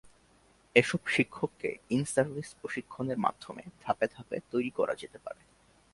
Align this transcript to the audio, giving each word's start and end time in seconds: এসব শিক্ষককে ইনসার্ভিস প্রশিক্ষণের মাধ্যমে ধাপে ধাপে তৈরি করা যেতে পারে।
এসব 0.75 1.01
শিক্ষককে 1.07 1.69
ইনসার্ভিস 1.89 2.49
প্রশিক্ষণের 2.61 3.17
মাধ্যমে 3.17 3.63
ধাপে 3.81 4.07
ধাপে 4.07 4.37
তৈরি 4.51 4.69
করা 4.69 4.93
যেতে 4.95 5.17
পারে। 5.17 5.41